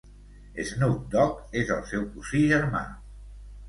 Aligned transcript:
Snoop 0.69 1.05
Dogg 1.17 1.55
és 1.63 1.77
el 1.79 1.87
seu 1.93 2.11
cosí 2.19 2.45
germà. 2.57 2.87